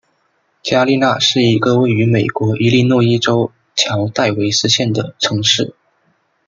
[0.63, 5.75] 加利纳是一个位于美国伊利诺伊州乔戴维斯县的城市。